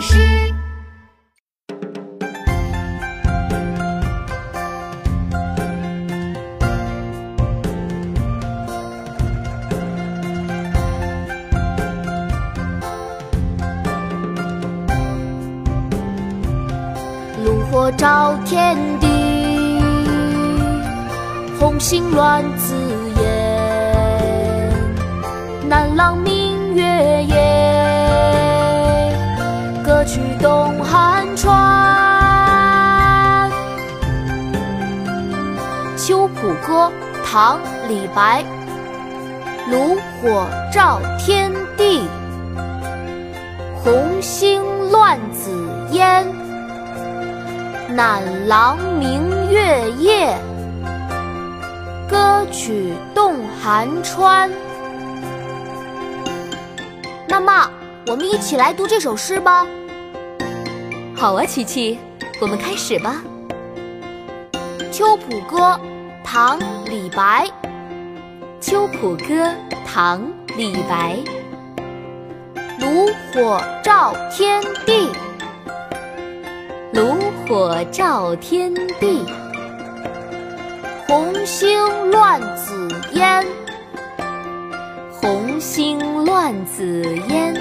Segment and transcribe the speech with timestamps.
[0.00, 0.16] 士。
[17.44, 19.06] 炉火照天地，
[21.58, 23.09] 红星乱紫。
[36.40, 36.90] 浦歌》
[37.24, 38.42] 唐·李白。
[39.70, 42.08] 炉火照天地，
[43.84, 45.52] 红星乱紫
[45.90, 46.26] 烟。
[47.94, 50.34] 暖郎明月夜，
[52.08, 54.50] 歌曲动寒川。
[57.28, 57.70] 妈妈，
[58.06, 59.66] 我们一起来读这首诗吧。
[61.14, 61.98] 好啊，琪琪，
[62.40, 63.22] 我们开始吧。
[64.90, 65.58] 《秋浦歌》
[66.24, 67.46] 唐·李白。
[68.60, 69.24] 《秋浦歌》
[69.86, 70.20] 唐·
[70.56, 71.16] 李白。
[72.78, 75.10] 炉火照天地，
[76.92, 79.24] 炉火照天地，
[81.06, 81.78] 红星
[82.10, 83.46] 乱紫烟，
[85.10, 87.54] 红星乱紫烟。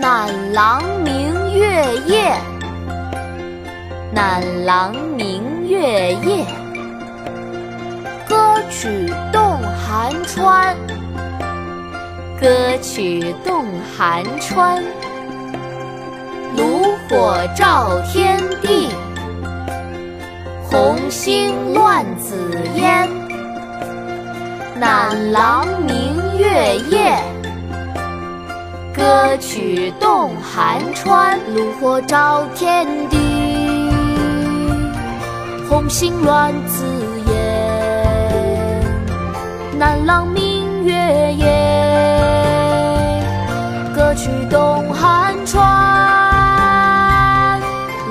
[0.00, 2.36] 南朗明月夜，
[4.12, 6.44] 南朗明月夜。
[8.78, 10.76] 曲动寒川，
[12.38, 13.64] 歌曲动
[13.96, 14.84] 寒川。
[16.54, 18.90] 炉火照天地，
[20.70, 22.36] 红星乱紫
[22.74, 23.08] 烟。
[24.78, 27.18] 南朗明月夜，
[28.94, 31.38] 歌曲动寒川。
[31.54, 33.16] 炉火照天地，
[35.66, 36.84] 红星乱紫
[37.24, 37.25] 烟。
[40.06, 40.94] 朗明月
[41.34, 41.44] 夜，
[43.92, 45.60] 歌曲动汉川。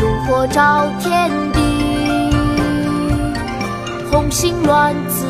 [0.00, 1.60] 炉火照天地，
[4.10, 5.26] 红星乱紫